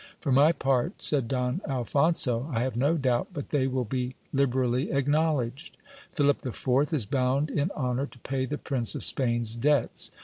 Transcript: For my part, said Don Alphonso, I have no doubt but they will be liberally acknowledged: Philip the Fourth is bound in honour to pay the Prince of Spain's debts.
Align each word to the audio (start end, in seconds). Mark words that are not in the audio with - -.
For 0.19 0.31
my 0.31 0.51
part, 0.51 1.03
said 1.03 1.27
Don 1.27 1.61
Alphonso, 1.67 2.49
I 2.51 2.61
have 2.63 2.75
no 2.75 2.97
doubt 2.97 3.27
but 3.35 3.49
they 3.49 3.67
will 3.67 3.85
be 3.85 4.15
liberally 4.33 4.89
acknowledged: 4.91 5.77
Philip 6.11 6.41
the 6.41 6.51
Fourth 6.51 6.91
is 6.91 7.05
bound 7.05 7.51
in 7.51 7.69
honour 7.77 8.07
to 8.07 8.17
pay 8.17 8.45
the 8.47 8.57
Prince 8.57 8.95
of 8.95 9.03
Spain's 9.03 9.55
debts. 9.55 10.09